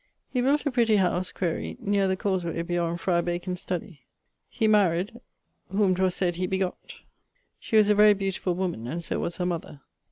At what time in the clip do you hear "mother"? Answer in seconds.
9.45-9.81